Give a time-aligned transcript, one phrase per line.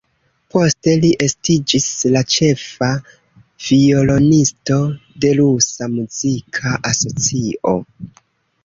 [0.53, 2.89] Poste li estiĝis la ĉefa
[3.67, 4.79] violonisto
[5.27, 7.79] de Rusa Muzika Asocio.